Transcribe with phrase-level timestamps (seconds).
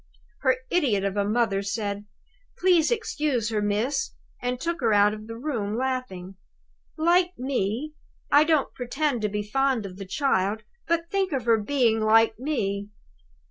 [0.39, 2.05] Her idiot of a mother said,
[2.57, 6.37] 'Please to excuse her, miss,' and took her out of the room, laughing.
[6.97, 7.93] Like me!
[8.31, 12.39] I don't pretend to be fond of the child; but think of her being like
[12.39, 12.89] me!"